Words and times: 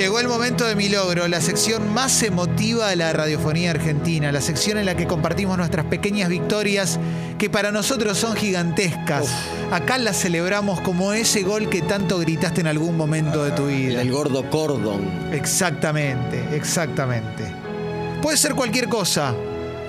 Llegó 0.00 0.18
el 0.18 0.28
momento 0.28 0.64
de 0.64 0.74
mi 0.76 0.88
logro, 0.88 1.28
la 1.28 1.42
sección 1.42 1.92
más 1.92 2.22
emotiva 2.22 2.88
de 2.88 2.96
la 2.96 3.12
radiofonía 3.12 3.72
argentina, 3.72 4.32
la 4.32 4.40
sección 4.40 4.78
en 4.78 4.86
la 4.86 4.96
que 4.96 5.06
compartimos 5.06 5.58
nuestras 5.58 5.84
pequeñas 5.84 6.30
victorias 6.30 6.98
que 7.36 7.50
para 7.50 7.70
nosotros 7.70 8.16
son 8.16 8.34
gigantescas. 8.34 9.28
Acá 9.70 9.98
las 9.98 10.18
celebramos 10.18 10.80
como 10.80 11.12
ese 11.12 11.42
gol 11.42 11.68
que 11.68 11.82
tanto 11.82 12.18
gritaste 12.18 12.62
en 12.62 12.68
algún 12.68 12.96
momento 12.96 13.44
de 13.44 13.50
tu 13.50 13.66
vida. 13.66 14.00
El 14.00 14.10
gordo 14.10 14.48
cordón. 14.48 15.06
Exactamente, 15.34 16.42
exactamente. 16.56 17.44
Puede 18.22 18.38
ser 18.38 18.54
cualquier 18.54 18.88
cosa 18.88 19.34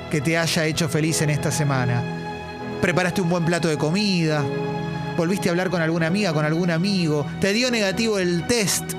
que 0.09 0.20
te 0.20 0.38
haya 0.38 0.66
hecho 0.66 0.89
feliz 0.89 1.21
en 1.21 1.30
esta 1.30 1.52
semana. 1.52 2.04
Preparaste 2.82 3.21
un 3.21 3.30
buen 3.30 3.46
plato 3.46 3.70
de 3.70 3.78
comida, 3.78 4.43
volviste 5.16 5.48
a 5.48 5.52
hablar 5.52 5.70
con 5.70 5.82
alguna 5.82 6.07
amiga, 6.07 6.34
con 6.34 6.43
algún 6.43 6.70
amigo, 6.70 7.25
te 7.39 7.54
dio 7.54 7.71
negativo 7.71 8.20
el 8.20 8.46
test, 8.46 8.93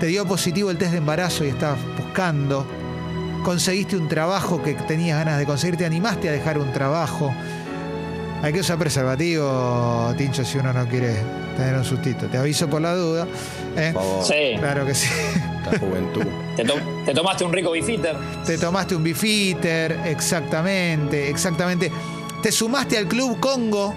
te 0.00 0.06
dio 0.06 0.26
positivo 0.26 0.70
el 0.70 0.76
test 0.78 0.92
de 0.92 0.98
embarazo 0.98 1.44
y 1.44 1.48
estabas 1.48 1.78
buscando, 1.96 2.66
conseguiste 3.44 3.96
un 3.96 4.08
trabajo 4.08 4.62
que 4.62 4.74
tenías 4.74 5.18
ganas 5.18 5.38
de 5.38 5.46
conseguir, 5.46 5.76
te 5.76 5.86
animaste 5.86 6.28
a 6.28 6.32
dejar 6.32 6.58
un 6.58 6.72
trabajo. 6.72 7.34
Hay 8.42 8.52
que 8.52 8.60
usar 8.60 8.78
preservativo, 8.78 10.14
Tincho, 10.18 10.44
si 10.44 10.58
uno 10.58 10.72
no 10.72 10.86
quiere 10.86 11.16
tener 11.56 11.74
un 11.74 11.84
sustito. 11.84 12.26
Te 12.26 12.36
aviso 12.36 12.68
por 12.68 12.82
la 12.82 12.94
duda. 12.94 13.26
¿eh? 13.76 13.90
Por 13.94 14.02
favor. 14.02 14.24
Sí. 14.26 14.56
Claro 14.58 14.84
que 14.84 14.94
sí. 14.94 15.08
La 15.72 15.78
juventud. 15.78 16.22
Te, 16.54 16.64
to- 16.64 16.74
te 17.06 17.14
tomaste 17.14 17.44
un 17.44 17.52
rico 17.52 17.72
bifitter. 17.72 18.14
Te 18.44 18.58
tomaste 18.58 18.94
un 18.94 19.02
bifiter, 19.02 20.00
exactamente, 20.04 21.30
exactamente. 21.30 21.90
Te 22.42 22.52
sumaste 22.52 22.98
al 22.98 23.06
Club 23.08 23.40
Congo 23.40 23.94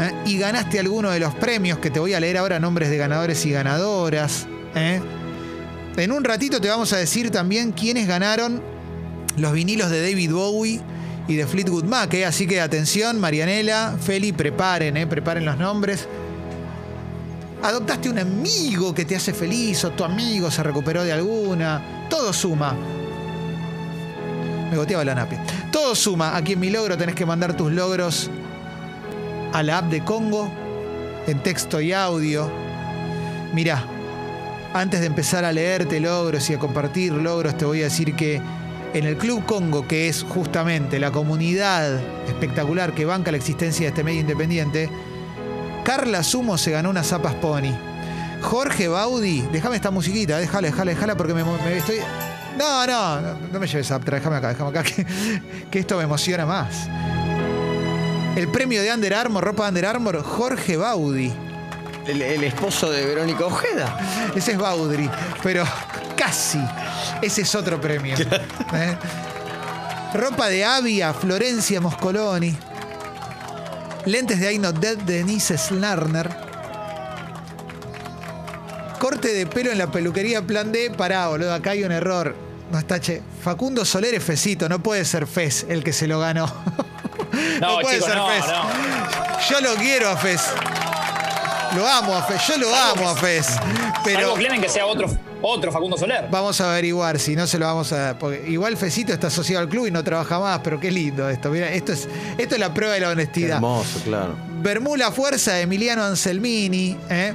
¿eh? 0.00 0.12
y 0.24 0.38
ganaste 0.38 0.80
alguno 0.80 1.10
de 1.10 1.20
los 1.20 1.34
premios 1.34 1.78
que 1.78 1.90
te 1.90 2.00
voy 2.00 2.14
a 2.14 2.20
leer 2.20 2.38
ahora, 2.38 2.58
nombres 2.58 2.88
de 2.90 2.96
ganadores 2.96 3.44
y 3.46 3.50
ganadoras. 3.52 4.46
¿eh? 4.74 5.00
En 5.98 6.12
un 6.12 6.22
ratito 6.22 6.60
te 6.60 6.68
vamos 6.68 6.92
a 6.92 6.96
decir 6.96 7.32
también 7.32 7.72
quiénes 7.72 8.06
ganaron 8.06 8.62
los 9.36 9.52
vinilos 9.52 9.90
de 9.90 10.00
David 10.00 10.32
Bowie 10.32 10.80
y 11.26 11.34
de 11.34 11.44
Fleetwood 11.44 11.82
Mac. 11.84 12.14
¿eh? 12.14 12.24
Así 12.24 12.46
que 12.46 12.60
atención, 12.60 13.18
Marianela, 13.18 13.96
Feli, 14.00 14.32
preparen, 14.32 14.96
¿eh? 14.96 15.08
preparen 15.08 15.44
los 15.44 15.58
nombres. 15.58 16.06
Adoptaste 17.64 18.08
un 18.10 18.20
amigo 18.20 18.94
que 18.94 19.04
te 19.04 19.16
hace 19.16 19.34
feliz 19.34 19.84
o 19.84 19.90
tu 19.90 20.04
amigo 20.04 20.52
se 20.52 20.62
recuperó 20.62 21.02
de 21.02 21.12
alguna. 21.12 22.06
Todo 22.08 22.32
suma. 22.32 22.76
Me 24.70 24.76
goteaba 24.76 25.04
la 25.04 25.16
nape. 25.16 25.36
Todo 25.72 25.96
suma. 25.96 26.36
Aquí 26.36 26.52
en 26.52 26.60
Mi 26.60 26.70
Logro 26.70 26.96
tenés 26.96 27.16
que 27.16 27.26
mandar 27.26 27.56
tus 27.56 27.72
logros 27.72 28.30
a 29.52 29.64
la 29.64 29.78
app 29.78 29.90
de 29.90 30.04
Congo 30.04 30.48
en 31.26 31.42
texto 31.42 31.80
y 31.80 31.92
audio. 31.92 32.48
Mirá, 33.52 33.84
antes 34.74 35.00
de 35.00 35.06
empezar 35.06 35.44
a 35.44 35.52
leerte 35.52 36.00
logros 36.00 36.48
y 36.50 36.54
a 36.54 36.58
compartir 36.58 37.12
logros, 37.12 37.56
te 37.56 37.64
voy 37.64 37.80
a 37.80 37.84
decir 37.84 38.14
que 38.14 38.40
en 38.94 39.04
el 39.04 39.16
Club 39.16 39.44
Congo, 39.44 39.86
que 39.86 40.08
es 40.08 40.22
justamente 40.22 40.98
la 40.98 41.10
comunidad 41.10 42.00
espectacular 42.26 42.94
que 42.94 43.04
banca 43.04 43.30
la 43.30 43.36
existencia 43.36 43.84
de 43.84 43.88
este 43.88 44.04
medio 44.04 44.20
independiente, 44.20 44.88
Carla 45.84 46.22
Sumo 46.22 46.58
se 46.58 46.70
ganó 46.70 46.90
unas 46.90 47.06
zapas 47.06 47.34
pony. 47.36 47.74
Jorge 48.42 48.88
Baudi, 48.88 49.42
déjame 49.52 49.76
esta 49.76 49.90
musiquita, 49.90 50.38
déjala, 50.38 50.68
déjala, 50.68 50.90
déjala 50.92 51.16
porque 51.16 51.34
me, 51.34 51.42
estoy. 51.76 51.96
No, 52.56 52.86
no, 52.86 53.20
no, 53.52 53.60
me 53.60 53.66
lleves 53.66 53.90
a 53.90 53.98
déjame 53.98 54.36
acá, 54.36 54.48
déjame 54.48 54.70
acá, 54.70 54.82
que, 54.84 55.06
que 55.70 55.78
esto 55.78 55.96
me 55.96 56.04
emociona 56.04 56.46
más. 56.46 56.88
El 58.36 58.48
premio 58.48 58.82
de 58.82 58.92
Under 58.92 59.14
Armour, 59.14 59.42
ropa 59.42 59.64
de 59.64 59.68
Under 59.70 59.86
Armour, 59.86 60.22
Jorge 60.22 60.76
Baudi. 60.76 61.32
El, 62.08 62.22
el 62.22 62.44
esposo 62.44 62.90
de 62.90 63.04
Verónica 63.04 63.44
Ojeda. 63.44 64.30
Ese 64.34 64.52
es 64.52 64.58
Baudry, 64.58 65.10
pero 65.42 65.64
casi. 66.16 66.58
Ese 67.20 67.42
es 67.42 67.54
otro 67.54 67.78
premio. 67.80 68.16
¿eh? 68.16 68.96
Ropa 70.14 70.48
de 70.48 70.64
Avia, 70.64 71.12
Florencia 71.12 71.80
Moscoloni. 71.80 72.56
Lentes 74.06 74.40
de 74.40 74.52
I 74.54 74.58
Not 74.58 74.76
Dead, 74.78 74.96
Denise 74.96 75.58
Slarner. 75.58 76.34
Corte 78.98 79.32
de 79.34 79.46
pelo 79.46 79.70
en 79.70 79.78
la 79.78 79.92
peluquería 79.92 80.40
Plan 80.42 80.72
D. 80.72 80.90
Pará, 80.96 81.28
boludo, 81.28 81.52
acá 81.52 81.70
hay 81.72 81.84
un 81.84 81.92
error. 81.92 82.34
No 82.72 82.78
está 82.78 83.00
che. 83.00 83.22
Facundo 83.42 83.84
Soler 83.84 84.14
es 84.14 84.24
Fecito, 84.24 84.68
no 84.68 84.82
puede 84.82 85.04
ser 85.04 85.26
Fez 85.26 85.66
el 85.68 85.84
que 85.84 85.92
se 85.92 86.06
lo 86.06 86.20
ganó. 86.20 86.46
No, 87.60 87.80
puede 87.80 87.96
chicos, 87.96 88.08
ser 88.08 88.16
no, 88.18 88.28
Fez. 88.28 88.44
no. 88.46 89.50
Yo 89.50 89.60
lo 89.60 89.74
quiero 89.74 90.08
a 90.08 90.16
Fez. 90.16 90.40
Lo 91.76 91.86
amo 91.86 92.14
a 92.14 92.22
Fez, 92.22 92.40
yo 92.48 92.58
lo 92.58 92.74
amo 92.74 93.08
a 93.08 93.14
Fez. 93.16 93.46
Pero 94.04 94.34
Salvo 94.36 94.60
que 94.62 94.68
sea 94.68 94.86
otro, 94.86 95.08
otro 95.42 95.70
Facundo 95.72 95.96
Soler. 95.96 96.26
vamos 96.30 96.60
a 96.60 96.72
averiguar 96.72 97.18
si 97.18 97.36
no 97.36 97.46
se 97.46 97.58
lo 97.58 97.66
vamos 97.66 97.92
a. 97.92 98.18
Porque 98.18 98.44
igual 98.48 98.76
Fecito 98.76 99.12
está 99.12 99.26
asociado 99.28 99.62
al 99.62 99.68
club 99.68 99.86
y 99.86 99.90
no 99.90 100.02
trabaja 100.02 100.38
más, 100.38 100.60
pero 100.62 100.80
qué 100.80 100.90
lindo 100.90 101.28
esto. 101.28 101.50
Mira, 101.50 101.70
esto 101.70 101.92
es, 101.92 102.08
esto 102.38 102.54
es 102.54 102.60
la 102.60 102.72
prueba 102.72 102.94
de 102.94 103.00
la 103.00 103.10
honestidad. 103.10 103.56
Hermoso, 103.56 104.00
claro. 104.04 104.34
Bermula 104.60 105.12
Fuerza 105.12 105.60
Emiliano 105.60 106.02
Anselmini, 106.04 106.96
¿eh? 107.10 107.34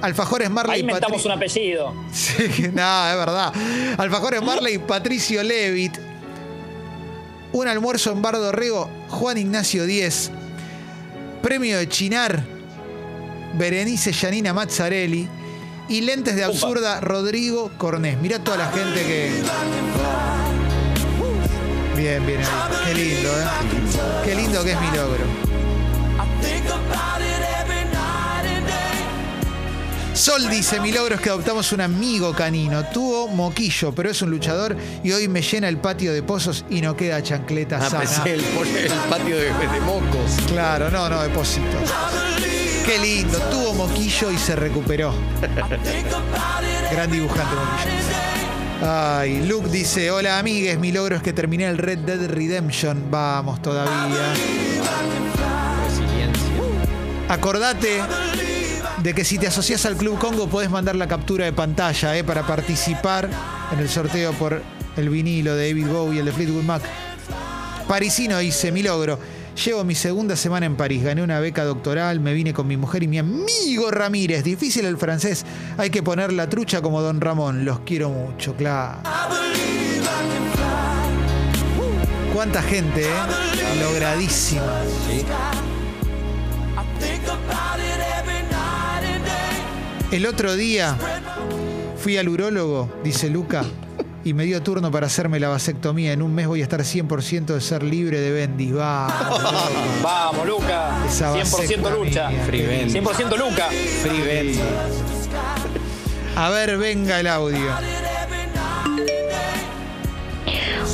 Alfajores 0.00 0.48
Marley 0.48 0.76
Ahí 0.76 0.80
inventamos 0.82 1.24
un 1.24 1.32
apellido. 1.32 1.92
Sí, 2.12 2.68
no, 2.72 3.10
es 3.10 3.16
verdad. 3.16 3.52
Alfajores 3.96 4.42
Marley 4.42 4.74
y 4.74 4.78
Patricio 4.78 5.42
Levitt. 5.42 5.98
Un 7.52 7.66
almuerzo 7.66 8.12
en 8.12 8.22
Bardo 8.22 8.52
Rego, 8.52 8.88
Juan 9.08 9.38
Ignacio 9.38 9.86
Díez. 9.86 10.30
Premio 11.42 11.78
de 11.78 11.88
Chinar, 11.88 12.44
Berenice 13.54 14.12
Yanina 14.12 14.52
Mazzarelli. 14.52 15.28
Y 15.88 16.02
lentes 16.02 16.36
de 16.36 16.44
absurda, 16.44 17.00
Rodrigo 17.00 17.70
Cornés. 17.78 18.18
Mirá 18.20 18.38
toda 18.40 18.58
la 18.58 18.70
gente 18.70 19.00
que. 19.06 19.42
Bien, 21.96 22.24
bien. 22.26 22.40
Qué 22.84 22.94
lindo, 22.94 23.28
¿eh? 23.30 23.44
Qué 24.24 24.34
lindo 24.34 24.62
que 24.62 24.72
es 24.72 24.80
mi 24.80 24.86
logro. 24.88 25.24
Sol 30.14 30.48
dice, 30.50 30.80
mi 30.80 30.90
logro 30.92 31.14
es 31.14 31.20
que 31.20 31.28
adoptamos 31.30 31.70
un 31.72 31.80
amigo 31.80 32.32
canino. 32.34 32.84
Tuvo 32.86 33.28
moquillo, 33.28 33.92
pero 33.94 34.10
es 34.10 34.20
un 34.20 34.30
luchador 34.30 34.76
y 35.04 35.12
hoy 35.12 35.28
me 35.28 35.40
llena 35.42 35.68
el 35.68 35.78
patio 35.78 36.12
de 36.12 36.22
pozos 36.24 36.64
y 36.68 36.80
no 36.80 36.96
queda 36.96 37.22
chancleta 37.22 37.78
Ah, 37.80 37.88
sana. 37.88 38.00
pensé 38.00 38.34
el, 38.34 38.40
el 38.40 38.92
patio 39.08 39.36
de, 39.36 39.44
de 39.44 39.80
mocos. 39.86 40.32
Claro, 40.48 40.90
no, 40.90 41.08
no, 41.08 41.22
depósitos. 41.22 41.90
Qué 42.88 42.98
lindo, 42.98 43.38
tuvo 43.50 43.74
moquillo 43.74 44.30
y 44.30 44.38
se 44.38 44.56
recuperó. 44.56 45.12
Gran 46.90 47.10
dibujante 47.10 47.54
moquillo. 47.54 48.90
Ay, 48.90 49.46
Luke 49.46 49.68
dice, 49.68 50.10
hola 50.10 50.38
amigues, 50.38 50.78
mi 50.78 50.90
logro 50.90 51.16
es 51.16 51.22
que 51.22 51.34
terminé 51.34 51.66
el 51.66 51.76
Red 51.76 51.98
Dead 51.98 52.30
Redemption. 52.30 53.10
Vamos 53.10 53.60
todavía. 53.60 54.32
Acordate 57.28 58.00
de 59.02 59.12
que 59.12 59.22
si 59.22 59.36
te 59.36 59.48
asocias 59.48 59.84
al 59.84 59.96
Club 59.96 60.18
Congo 60.18 60.48
podés 60.48 60.70
mandar 60.70 60.96
la 60.96 61.06
captura 61.06 61.44
de 61.44 61.52
pantalla 61.52 62.16
eh, 62.16 62.24
para 62.24 62.46
participar 62.46 63.28
en 63.70 63.80
el 63.80 63.90
sorteo 63.90 64.32
por 64.32 64.62
el 64.96 65.10
vinilo 65.10 65.54
de 65.56 65.68
David 65.68 65.88
Bowie 65.88 66.16
y 66.16 66.18
el 66.20 66.24
de 66.24 66.32
Fleetwood 66.32 66.64
Mac. 66.64 66.82
Parisino 67.86 68.38
dice, 68.38 68.72
mi 68.72 68.82
logro. 68.82 69.37
Llevo 69.64 69.82
mi 69.82 69.96
segunda 69.96 70.36
semana 70.36 70.66
en 70.66 70.76
París, 70.76 71.02
gané 71.02 71.20
una 71.20 71.40
beca 71.40 71.64
doctoral, 71.64 72.20
me 72.20 72.32
vine 72.32 72.54
con 72.54 72.68
mi 72.68 72.76
mujer 72.76 73.02
y 73.02 73.08
mi 73.08 73.18
amigo 73.18 73.90
Ramírez. 73.90 74.44
Difícil 74.44 74.84
el 74.84 74.96
francés, 74.96 75.44
hay 75.76 75.90
que 75.90 76.00
poner 76.00 76.32
la 76.32 76.48
trucha 76.48 76.80
como 76.80 77.02
Don 77.02 77.20
Ramón. 77.20 77.64
Los 77.64 77.80
quiero 77.80 78.08
mucho, 78.08 78.54
claro. 78.54 79.00
Cuánta 82.32 82.62
gente, 82.62 83.02
¿eh? 83.02 83.80
Logradísima. 83.80 84.62
El 90.12 90.26
otro 90.26 90.54
día 90.54 90.96
fui 91.96 92.16
al 92.16 92.28
urólogo, 92.28 92.88
dice 93.02 93.28
Luca, 93.28 93.64
y 94.24 94.34
me 94.34 94.44
dio 94.44 94.62
turno 94.62 94.90
para 94.90 95.06
hacerme 95.06 95.40
la 95.40 95.48
vasectomía. 95.48 96.12
En 96.12 96.22
un 96.22 96.34
mes 96.34 96.46
voy 96.46 96.60
a 96.60 96.64
estar 96.64 96.80
100% 96.80 97.46
de 97.46 97.60
ser 97.60 97.82
libre 97.82 98.20
de 98.20 98.30
bendis. 98.30 98.76
Va. 98.76 99.06
Vamos, 100.02 100.46
Luca. 100.46 101.04
Esa 101.06 101.34
100% 101.34 101.90
lucha. 101.90 102.30
Free 102.46 102.62
Bendy. 102.62 103.00
100% 103.00 103.36
Luca. 103.36 103.68
Free 104.02 104.20
Bendy. 104.20 104.60
A 106.36 106.50
ver, 106.50 106.78
venga 106.78 107.20
el 107.20 107.26
audio. 107.26 107.68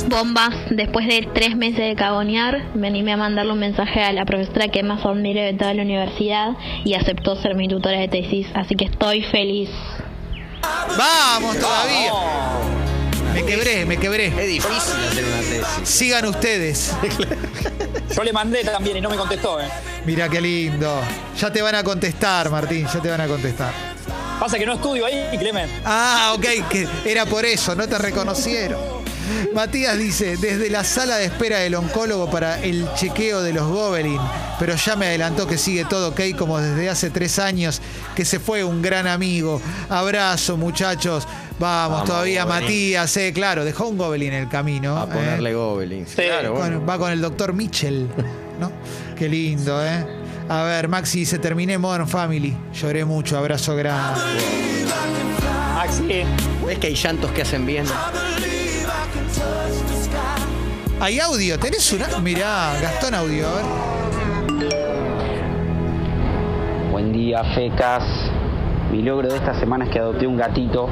Bombas, 0.07 0.53
después 0.69 1.07
de 1.07 1.27
tres 1.33 1.55
meses 1.55 1.79
de 1.79 1.95
cagonear, 1.95 2.75
me 2.75 2.87
animé 2.87 3.13
a 3.13 3.17
mandarle 3.17 3.53
un 3.53 3.59
mensaje 3.59 4.01
a 4.01 4.13
la 4.13 4.25
profesora 4.25 4.67
que 4.67 4.83
más 4.83 5.03
admiro 5.03 5.41
de 5.41 5.53
toda 5.53 5.73
la 5.73 5.81
universidad 5.81 6.55
y 6.83 6.93
aceptó 6.93 7.35
ser 7.35 7.55
mi 7.55 7.67
tutora 7.67 7.99
de 7.99 8.07
tesis, 8.07 8.47
así 8.53 8.75
que 8.75 8.85
estoy 8.85 9.23
feliz. 9.23 9.69
¡Vamos 10.97 11.59
todavía! 11.59 12.11
Vamos. 12.11 12.94
Me 13.35 13.43
quebré, 13.43 13.85
me 13.85 13.97
quebré. 13.97 14.27
Es 14.27 14.47
difícil 14.47 14.95
hacer 15.11 15.25
una 15.25 15.37
tesis. 15.39 15.65
Sigan 15.83 16.25
ustedes. 16.25 16.91
Yo 18.15 18.23
le 18.23 18.31
mandé 18.31 18.63
también 18.63 18.95
y 18.95 19.01
no 19.01 19.09
me 19.09 19.17
contestó, 19.17 19.59
¿eh? 19.59 19.67
Mira 20.05 20.29
qué 20.29 20.39
lindo. 20.39 21.01
Ya 21.37 21.51
te 21.51 21.61
van 21.61 21.75
a 21.75 21.83
contestar, 21.83 22.49
Martín, 22.49 22.87
ya 22.87 23.01
te 23.01 23.09
van 23.09 23.19
a 23.19 23.27
contestar. 23.27 23.73
Pasa 24.39 24.57
que 24.57 24.65
no 24.65 24.75
estudio 24.75 25.05
ahí, 25.05 25.37
Clemen. 25.37 25.69
Ah, 25.83 26.33
ok, 26.37 26.45
que 26.69 26.87
era 27.03 27.25
por 27.25 27.43
eso, 27.43 27.75
no 27.75 27.85
te 27.89 27.97
reconocieron. 27.97 28.79
Matías 29.53 29.97
dice, 29.97 30.37
desde 30.37 30.69
la 30.69 30.83
sala 30.83 31.17
de 31.17 31.25
espera 31.25 31.59
del 31.59 31.75
oncólogo 31.75 32.29
para 32.29 32.61
el 32.61 32.87
chequeo 32.93 33.41
de 33.41 33.53
los 33.53 33.67
Gobelin, 33.67 34.19
pero 34.59 34.75
ya 34.75 34.95
me 34.95 35.07
adelantó 35.07 35.47
que 35.47 35.57
sigue 35.57 35.83
todo 35.85 36.09
ok 36.09 36.21
como 36.37 36.59
desde 36.59 36.89
hace 36.89 37.09
tres 37.09 37.39
años, 37.39 37.81
que 38.15 38.23
se 38.23 38.39
fue 38.39 38.63
un 38.63 38.81
gran 38.81 39.07
amigo. 39.07 39.61
Abrazo, 39.89 40.57
muchachos. 40.57 41.27
Vamos, 41.57 41.91
Vamos, 41.91 42.09
todavía 42.09 42.43
Gobelin. 42.43 42.63
Matías, 42.63 43.17
eh, 43.17 43.31
claro, 43.33 43.63
dejó 43.63 43.87
un 43.87 43.97
Gobelin 43.97 44.33
en 44.33 44.43
el 44.43 44.49
camino. 44.49 44.97
A 44.97 45.07
ponerle 45.07 45.51
eh. 45.51 45.53
Gobelins. 45.53 46.13
Claro, 46.15 46.53
bueno. 46.53 46.85
Va 46.85 46.97
con 46.97 47.11
el 47.11 47.21
doctor 47.21 47.53
Mitchell, 47.53 48.09
¿no? 48.59 48.71
Qué 49.15 49.29
lindo, 49.29 49.83
¿eh? 49.85 50.05
A 50.49 50.63
ver, 50.63 50.89
Maxi 50.89 51.19
dice, 51.19 51.39
terminé 51.39 51.77
Modern 51.77 52.07
Family. 52.07 52.55
Lloré 52.73 53.05
mucho, 53.05 53.37
abrazo 53.37 53.75
grande. 53.75 54.19
Maxi. 55.75 56.23
¿Ves 56.65 56.79
que 56.79 56.87
hay 56.87 56.95
llantos 56.95 57.31
que 57.31 57.43
hacen 57.43 57.65
bien? 57.65 57.85
Hay 60.99 61.19
audio, 61.19 61.57
¿tenés 61.57 61.91
una? 61.93 62.19
Mirá, 62.19 62.73
Gastón 62.81 63.15
Audio, 63.15 63.47
a 63.47 63.55
ver. 63.55 63.65
Buen 66.91 67.13
día, 67.13 67.43
fecas. 67.55 68.03
Mi 68.91 69.01
logro 69.01 69.29
de 69.29 69.37
esta 69.37 69.57
semana 69.59 69.85
es 69.85 69.91
que 69.91 69.99
adopté 69.99 70.27
un 70.27 70.37
gatito 70.37 70.89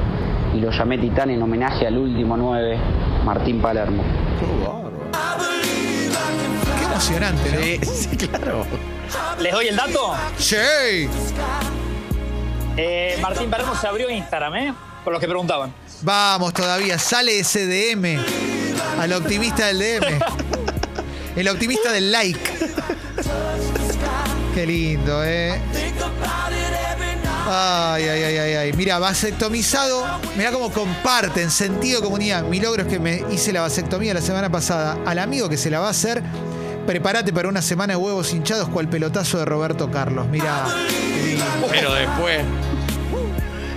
y 0.54 0.60
lo 0.60 0.70
llamé 0.70 0.98
Titán 0.98 1.30
en 1.30 1.42
homenaje 1.42 1.86
al 1.86 1.98
último 1.98 2.36
9, 2.36 2.78
Martín 3.24 3.60
Palermo. 3.60 4.04
Qué 6.78 6.84
emocionante, 6.84 7.50
¿no? 7.50 7.60
Sí, 7.60 8.08
sí, 8.08 8.16
claro. 8.16 8.64
¿Les 9.40 9.52
doy 9.52 9.68
el 9.68 9.76
dato? 9.76 10.14
Sí. 10.38 10.56
Eh, 12.76 13.18
Martín 13.20 13.50
Palermo 13.50 13.74
se 13.74 13.86
abrió 13.88 14.08
Instagram, 14.08 14.54
¿eh? 14.56 14.74
Por 15.02 15.12
los 15.12 15.20
que 15.20 15.26
preguntaban. 15.26 15.74
Vamos 16.02 16.54
todavía, 16.54 16.98
sale 16.98 17.40
ese 17.40 17.66
DM. 17.66 18.18
Al 18.98 19.12
optimista 19.12 19.66
del 19.66 19.78
DM. 19.80 20.20
El 21.36 21.48
optimista 21.48 21.90
del 21.90 22.12
like. 22.12 22.50
Qué 24.54 24.66
lindo, 24.66 25.24
¿eh? 25.24 25.60
Ay, 27.46 28.08
ay, 28.08 28.22
ay, 28.22 28.36
ay, 28.38 28.54
ay. 28.54 28.72
Mira, 28.72 28.98
vasectomizado. 28.98 30.06
Mira 30.36 30.50
cómo 30.50 30.70
comparten, 30.72 31.50
sentido 31.50 32.00
comunidad. 32.00 32.42
Mi 32.44 32.60
logro 32.60 32.82
es 32.82 32.88
que 32.88 32.98
me 32.98 33.22
hice 33.30 33.52
la 33.52 33.60
vasectomía 33.60 34.14
la 34.14 34.22
semana 34.22 34.50
pasada. 34.50 34.98
Al 35.04 35.18
amigo 35.18 35.48
que 35.48 35.56
se 35.56 35.70
la 35.70 35.80
va 35.80 35.88
a 35.88 35.90
hacer, 35.90 36.22
prepárate 36.86 37.32
para 37.32 37.48
una 37.48 37.60
semana 37.60 37.94
de 37.94 37.96
huevos 37.98 38.32
hinchados 38.32 38.68
cual 38.68 38.88
pelotazo 38.88 39.38
de 39.38 39.44
Roberto 39.44 39.90
Carlos. 39.90 40.26
Lindo. 40.30 41.44
Pero 41.70 41.92
después. 41.92 42.42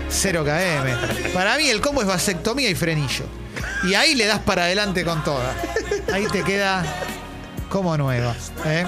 0 0.09 0.45
km. 0.45 1.33
Para 1.33 1.57
mí 1.57 1.67
el 1.69 1.81
combo 1.81 2.01
es 2.01 2.07
vasectomía 2.07 2.69
y 2.69 2.75
frenillo. 2.75 3.25
Y 3.83 3.93
ahí 3.95 4.15
le 4.15 4.25
das 4.25 4.39
para 4.39 4.63
adelante 4.63 5.03
con 5.03 5.23
toda. 5.23 5.53
Ahí 6.13 6.25
te 6.27 6.43
queda 6.43 6.85
como 7.69 7.97
nueva. 7.97 8.33
¿eh? 8.65 8.85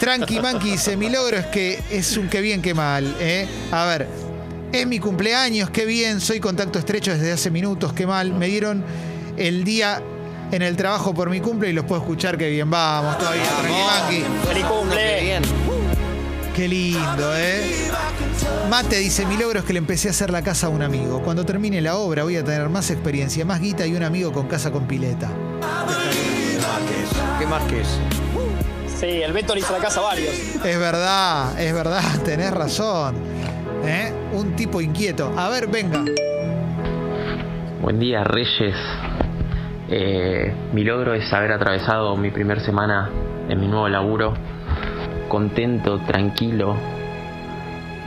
Tranqui 0.00 0.40
Manqui 0.40 0.70
dice, 0.72 0.96
mi 0.96 1.10
logro 1.10 1.36
es 1.36 1.46
que 1.46 1.78
es 1.90 2.16
un 2.16 2.28
que 2.28 2.40
bien 2.40 2.62
que 2.62 2.72
mal. 2.72 3.14
¿eh? 3.20 3.46
A 3.70 3.84
ver, 3.84 4.08
es 4.72 4.86
mi 4.86 4.98
cumpleaños, 4.98 5.68
qué 5.68 5.84
bien, 5.84 6.20
soy 6.22 6.40
contacto 6.40 6.78
estrecho 6.78 7.12
desde 7.12 7.32
hace 7.32 7.50
minutos, 7.50 7.92
qué 7.92 8.06
mal. 8.06 8.32
Me 8.32 8.46
dieron 8.46 8.82
el 9.36 9.62
día 9.62 10.02
en 10.52 10.62
el 10.62 10.74
trabajo 10.76 11.12
por 11.12 11.28
mi 11.28 11.40
cumple 11.40 11.68
y 11.68 11.72
los 11.74 11.84
puedo 11.84 12.00
escuchar, 12.00 12.38
qué 12.38 12.48
bien. 12.48 12.70
Vamos, 12.70 13.18
todavía, 13.18 13.42
Tranqui 13.44 14.22
Manqui. 14.22 14.24
Feliz 14.48 14.64
Qué 14.64 14.70
cumple. 14.70 15.20
bien. 15.20 15.42
Qué 16.56 16.66
lindo, 16.66 17.36
¿eh? 17.36 17.90
Mate 18.70 18.96
dice, 18.98 19.26
mi 19.26 19.36
logro 19.36 19.60
es 19.60 19.64
que 19.66 19.72
le 19.74 19.78
empecé 19.78 20.08
a 20.08 20.10
hacer 20.12 20.30
la 20.30 20.42
casa 20.42 20.66
a 20.66 20.70
un 20.70 20.82
amigo. 20.82 21.22
Cuando 21.22 21.44
termine 21.44 21.80
la 21.82 21.96
obra 21.96 22.22
voy 22.24 22.36
a 22.36 22.44
tener 22.44 22.68
más 22.70 22.90
experiencia, 22.90 23.44
más 23.44 23.60
guita 23.60 23.86
y 23.86 23.94
un 23.94 24.02
amigo 24.02 24.32
con 24.32 24.48
casa 24.48 24.70
con 24.70 24.86
pileta. 24.86 25.30
¿Qué 27.38 27.46
más 27.46 27.62
que 27.64 27.80
eso? 27.82 27.98
Sí, 29.00 29.22
el 29.22 29.32
Beto 29.32 29.54
le 29.54 29.60
hizo 29.60 29.72
la 29.72 29.78
casa 29.78 30.00
a 30.00 30.02
varios. 30.02 30.28
Es 30.62 30.78
verdad, 30.78 31.58
es 31.58 31.72
verdad, 31.72 32.02
tenés 32.24 32.50
razón. 32.50 33.14
¿eh? 33.82 34.12
Un 34.34 34.54
tipo 34.54 34.82
inquieto. 34.82 35.32
A 35.38 35.48
ver, 35.48 35.68
venga. 35.68 36.04
Buen 37.80 37.98
día, 37.98 38.24
Reyes. 38.24 38.76
Eh, 39.88 40.52
mi 40.74 40.84
logro 40.84 41.14
es 41.14 41.32
haber 41.32 41.52
atravesado 41.52 42.14
mi 42.18 42.30
primer 42.30 42.60
semana 42.60 43.08
en 43.48 43.58
mi 43.58 43.68
nuevo 43.68 43.88
laburo, 43.88 44.34
contento, 45.28 46.00
tranquilo, 46.00 46.76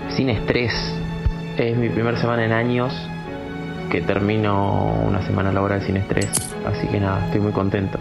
sin 0.10 0.30
estrés. 0.30 0.74
Es 1.57 1.75
mi 1.75 1.90
primer 1.90 2.19
semana 2.19 2.45
en 2.45 2.51
años 2.51 2.94
que 3.90 4.01
termino 4.01 4.94
una 5.07 5.25
semana 5.25 5.51
laboral 5.51 5.81
sin 5.81 5.98
estrés, 5.98 6.30
así 6.68 6.88
que 6.88 7.00
nada, 7.00 7.25
estoy 7.25 7.42
muy 7.42 7.51
contento. 7.51 7.98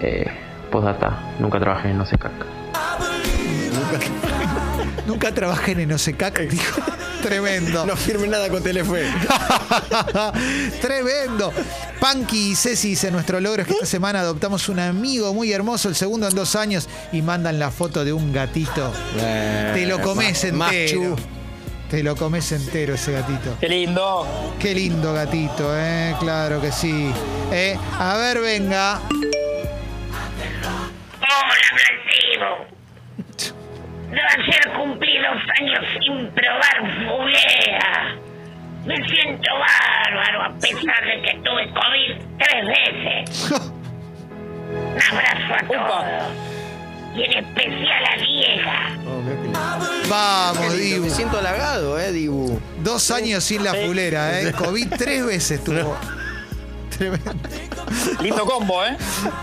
Eh, 0.00 0.26
postdata, 0.74 1.20
nunca 1.38 1.60
trabajé 1.60 1.90
en 1.90 1.98
No 1.98 2.04
se 2.04 2.18
caca. 2.18 2.44
Nunca 5.06 5.32
trabajé 5.32 5.72
en 5.72 5.80
Enosecac, 5.80 6.40
dijo. 6.48 6.80
Tremendo. 7.22 7.84
No 7.86 7.94
firme 7.94 8.26
nada 8.26 8.48
con 8.48 8.62
Telefe. 8.62 9.04
Tremendo. 10.80 11.52
Panky 12.00 12.52
y 12.52 12.56
Ceci 12.56 12.88
dice, 12.90 13.10
nuestro 13.10 13.38
logro 13.40 13.60
es 13.62 13.68
que 13.68 13.74
esta 13.74 13.84
semana 13.86 14.20
adoptamos 14.20 14.68
un 14.70 14.80
amigo 14.80 15.32
muy 15.34 15.52
hermoso, 15.52 15.88
el 15.90 15.94
segundo 15.94 16.26
en 16.26 16.34
dos 16.34 16.56
años, 16.56 16.88
y 17.12 17.20
mandan 17.22 17.58
la 17.58 17.70
foto 17.70 18.02
de 18.04 18.12
un 18.14 18.32
gatito. 18.32 18.92
Te 19.74 19.84
lo 19.86 20.00
comes 20.00 20.42
Eh, 20.44 20.48
entero. 20.48 21.16
Te 21.90 22.02
lo 22.02 22.16
comes 22.16 22.50
entero 22.52 22.94
ese 22.94 23.12
gatito. 23.12 23.56
Qué 23.60 23.68
lindo. 23.68 24.26
Qué 24.58 24.74
lindo 24.74 25.12
gatito, 25.12 25.70
¿eh? 25.76 26.16
Claro 26.18 26.60
que 26.62 26.72
sí. 26.72 27.10
Eh, 27.52 27.76
A 27.98 28.16
ver, 28.16 28.40
venga. 28.40 29.00
Hola, 31.54 31.70
Blantivo. 31.76 32.66
De 34.10 34.20
ayer 34.20 34.72
cumplí 34.76 35.18
dos 35.18 35.42
años 35.60 35.84
sin 36.00 36.28
probar 36.30 36.76
fulea. 37.06 38.16
Me 38.86 38.96
siento 39.08 39.50
bárbaro 39.58 40.42
a 40.42 40.50
pesar 40.58 41.04
de 41.06 41.22
que 41.22 41.32
tuve 41.44 41.70
COVID 41.72 42.10
tres 42.38 42.66
veces. 42.66 43.50
Un 44.66 45.02
abrazo 45.12 45.54
a 45.54 45.66
todos. 45.66 46.04
Y 47.16 47.22
en 47.22 47.32
especial 47.44 48.04
a 48.04 48.16
Diega. 48.16 48.98
Oh. 49.06 49.22
Vamos, 50.08 50.76
Dibu. 50.76 51.04
Me 51.04 51.10
siento 51.10 51.38
halagado, 51.38 51.98
eh, 52.00 52.10
Dibu. 52.12 52.60
Dos 52.80 53.10
años 53.12 53.44
sin 53.44 53.62
la 53.62 53.74
fulera, 53.74 54.40
¿eh? 54.40 54.52
COVID 54.52 54.88
tres 54.98 55.24
veces 55.24 55.62
tuvo. 55.64 55.96
Tremendo. 56.96 57.32
Lindo 58.20 58.44
combo, 58.46 58.84
¿eh? 58.84 58.96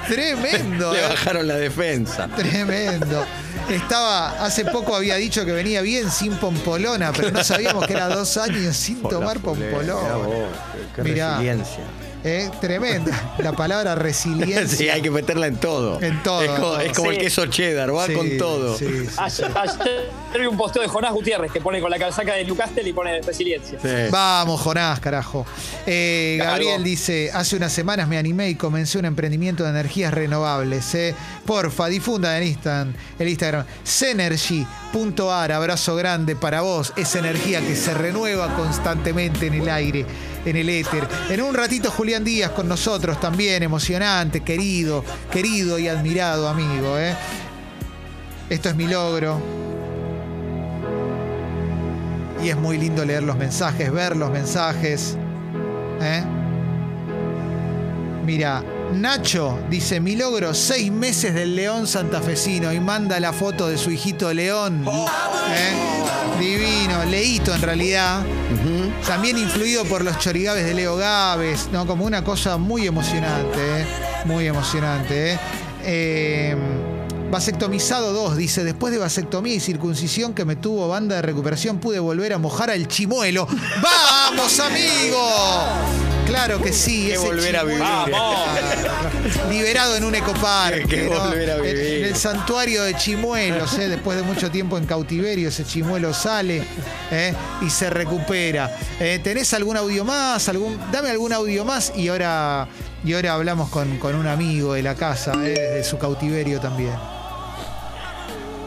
Tremendo, 0.08 0.94
Le 0.94 1.00
¿eh? 1.00 1.08
bajaron 1.10 1.48
la 1.48 1.56
defensa. 1.56 2.28
Tremendo. 2.36 3.26
Estaba, 3.70 4.44
hace 4.44 4.66
poco 4.66 4.96
había 4.96 5.16
dicho 5.16 5.46
que 5.46 5.52
venía 5.52 5.82
bien 5.82 6.10
sin 6.12 6.36
pompolona, 6.36 7.12
pero 7.14 7.32
no 7.32 7.44
sabíamos 7.44 7.86
que 7.88 7.94
era 7.94 8.08
dos 8.10 8.36
años 8.38 8.76
sin 8.76 9.02
tomar 9.02 9.40
pompolona. 9.40 10.16
vos, 10.16 10.28
Qué, 10.96 11.04
qué 11.04 11.10
Mirá. 11.10 11.32
resiliencia. 11.38 11.84
¿Eh? 12.24 12.50
Tremenda. 12.62 13.34
La 13.40 13.54
palabra 13.54 13.96
resiliencia. 13.96 14.68
Sí, 14.82 14.90
hay 14.90 15.02
que 15.02 15.10
meterla 15.12 15.48
en 15.48 15.56
todo. 15.58 16.02
En 16.02 16.22
todo. 16.24 16.42
Es 16.44 16.52
como, 16.52 16.78
es 16.78 16.94
como 16.94 17.10
Sí. 17.10 17.16
el 17.18 17.22
queso 17.22 17.46
cheddar, 17.48 17.96
va 17.96 18.06
Sí, 18.08 18.14
con 18.14 18.38
todo. 18.38 18.78
sí, 18.78 18.86
sí. 19.08 19.16
Ayer, 19.18 19.52
ayer 19.58 20.10
vi 20.40 20.46
un 20.46 20.58
posteo 20.58 20.82
de 20.82 20.88
Jonás 20.88 21.14
Gutiérrez 21.14 21.52
que 21.52 21.60
pone 21.62 21.80
con 21.82 21.90
la 21.90 21.98
casaca 22.00 22.34
de 22.34 22.46
Newcastle 22.46 22.88
y 22.88 22.94
pone 22.94 23.22
resiliencia. 23.22 23.80
Sí. 23.82 23.88
Vamos, 24.12 24.62
Jonás, 24.62 25.00
carajo. 25.00 25.46
Eh. 25.86 26.38
Gabriel 26.40 26.84
dice, 26.84 27.32
hace 27.34 27.56
unas 27.56 27.72
semanas 27.74 28.08
me 28.08 28.18
animé 28.18 28.50
y 28.50 28.56
comencé 28.56 28.98
un 29.00 29.06
emprendimiento 29.06 29.64
de 29.64 29.70
energías 29.72 30.14
renovables. 30.14 30.94
eh. 30.96 31.16
Porfa, 31.46 31.88
difunda 31.88 32.38
en 32.38 32.44
Instagram, 32.48 32.94
el 33.20 33.28
Instagram. 33.30 33.66
Cenergy.ar, 33.84 35.52
abrazo 35.52 35.96
grande 35.96 36.36
para 36.36 36.62
vos. 36.62 36.94
Esa 36.96 37.20
energía 37.20 37.62
que 37.62 37.76
se 37.76 37.94
renueva 37.94 38.54
constantemente 38.56 39.48
en 39.48 39.56
el 39.56 39.70
aire, 39.70 40.06
en 40.46 40.56
el 40.56 40.70
éter. 40.70 41.08
En 41.30 41.42
un 41.42 41.54
ratito 41.54 41.92
Julián 41.92 42.24
Díaz 42.24 42.52
con 42.52 42.68
nosotros 42.68 43.20
también, 43.20 43.64
emocionante, 43.64 44.42
querido, 44.42 45.04
querido 45.32 45.78
y 45.80 45.88
admirado 45.88 46.48
amigo. 46.48 46.98
eh. 46.98 47.16
Esto 48.50 48.70
es 48.70 48.76
mi 48.76 48.88
logro. 48.88 49.40
Y 52.44 52.50
es 52.50 52.58
muy 52.58 52.78
lindo 52.78 53.06
leer 53.06 53.24
los 53.24 53.38
mensajes, 53.38 53.92
ver 53.92 54.18
los 54.18 54.32
mensajes. 54.32 55.16
¿eh? 56.02 56.24
Mira, 58.26 58.64
Nacho 58.94 59.60
dice, 59.70 60.00
mi 60.00 60.16
logro, 60.16 60.54
seis 60.54 60.92
meses 60.92 61.34
del 61.34 61.56
León 61.56 61.88
santafesino 61.88 62.74
y 62.74 62.80
manda 62.80 63.20
la 63.20 63.32
foto 63.32 63.68
de 63.68 63.78
su 63.78 63.92
hijito 63.92 64.34
León. 64.34 64.86
¿eh? 64.88 66.40
Divino, 66.40 67.06
Leito 67.06 67.54
en 67.54 67.62
realidad. 67.62 68.22
También 69.06 69.38
influido 69.38 69.84
por 69.86 70.04
los 70.04 70.18
chorigabes 70.20 70.66
de 70.66 70.74
Leo 70.74 70.96
Gávez, 70.96 71.70
¿no? 71.72 71.86
Como 71.86 72.06
una 72.06 72.24
cosa 72.24 72.58
muy 72.58 72.88
emocionante, 72.88 73.58
¿eh? 73.82 73.86
Muy 74.26 74.48
emocionante, 74.48 75.34
¿eh? 75.34 75.40
Eh, 75.84 76.56
Vasectomizado 77.32 78.12
2 78.12 78.36
dice, 78.36 78.64
después 78.66 78.92
de 78.92 79.00
vasectomía 79.00 79.54
y 79.56 79.60
circuncisión 79.62 80.34
que 80.34 80.44
me 80.44 80.58
tuvo 80.58 80.90
banda 80.90 81.16
de 81.16 81.22
recuperación, 81.22 81.80
pude 81.80 81.98
volver 82.00 82.34
a 82.34 82.38
mojar 82.38 82.70
al 82.70 82.88
chimuelo. 82.90 83.48
¡Vamos, 83.82 84.60
amigo! 84.60 85.30
Claro 86.26 86.62
que 86.62 86.74
sí. 86.74 87.08
Que 87.08 87.18
volver 87.18 87.56
a 87.58 87.64
vivir. 87.64 87.80
Vamos. 87.80 88.38
Liberado 89.50 89.96
en 89.96 90.04
un 90.04 90.16
ecoparque. 90.16 90.86
Que 90.88 91.10
¿no? 91.10 91.20
volver 91.22 91.52
a 91.52 91.56
En- 91.56 91.64
vivir. 91.64 92.01
El 92.12 92.18
santuario 92.18 92.84
de 92.84 92.94
chimuelos, 92.96 93.80
¿eh? 93.80 93.88
después 93.88 94.18
de 94.18 94.24
mucho 94.24 94.52
tiempo 94.52 94.78
en 94.78 94.86
cautiverio, 94.86 95.48
ese 95.48 95.64
chimuelo 95.64 96.12
sale 96.12 96.62
¿eh? 97.10 97.34
y 97.62 97.70
se 97.70 97.90
recupera. 97.90 98.70
Eh, 99.00 99.22
¿Tenés 99.24 99.54
algún 99.54 99.78
audio 99.78 100.04
más? 100.04 100.52
Dame 100.92 101.10
algún 101.10 101.32
audio 101.32 101.64
más 101.64 101.98
y 101.98 102.10
ahora, 102.10 102.68
y 103.06 103.14
ahora 103.14 103.36
hablamos 103.36 103.70
con, 103.70 103.98
con 103.98 104.16
un 104.16 104.28
amigo 104.28 104.74
de 104.74 104.84
la 104.84 104.94
casa, 104.96 105.32
¿eh? 105.36 105.54
de 105.76 105.84
su 105.86 105.98
cautiverio 105.98 106.60
también. 106.60 106.96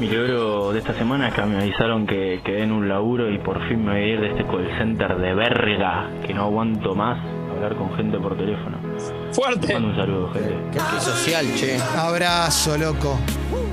Mi 0.00 0.08
logro 0.08 0.72
de 0.72 0.78
esta 0.78 0.94
semana 0.94 1.28
es 1.28 1.34
que 1.34 1.42
me 1.42 1.58
avisaron 1.58 2.06
que 2.06 2.40
quedé 2.42 2.62
en 2.62 2.72
un 2.72 2.88
laburo 2.88 3.30
y 3.30 3.36
por 3.40 3.60
fin 3.68 3.84
me 3.84 3.92
voy 3.92 4.00
a 4.00 4.06
ir 4.06 4.20
de 4.22 4.28
este 4.28 4.44
call 4.46 4.70
center 4.78 5.18
de 5.18 5.34
verga, 5.34 6.08
que 6.26 6.32
no 6.32 6.44
aguanto 6.44 6.94
más 6.94 7.18
hablar 7.54 7.76
con 7.76 7.94
gente 7.94 8.18
por 8.18 8.38
teléfono. 8.38 8.83
Fuerte. 9.32 9.72
Mando 9.72 9.88
un 9.88 9.96
saludo, 9.96 10.32
gente. 10.32 10.54
Qué 10.72 11.00
social, 11.04 11.46
che. 11.56 11.78
Abrazo, 11.96 12.76
loco. 12.78 13.18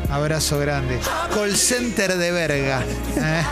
Abrazo 0.10 0.58
grande. 0.60 1.00
Call 1.34 1.56
center 1.56 2.18
de 2.18 2.32
verga. 2.32 2.82
¿eh? 3.18 3.44